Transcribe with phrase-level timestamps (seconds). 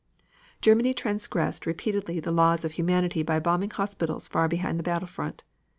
[0.61, 5.43] Germany transgressed repeatedly the laws of humanity by bombing hospitals far behind the battle front.